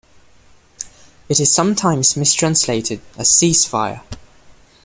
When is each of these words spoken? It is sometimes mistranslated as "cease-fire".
It 1.29 1.39
is 1.39 1.53
sometimes 1.53 2.17
mistranslated 2.17 3.01
as 3.19 3.29
"cease-fire". 3.31 4.01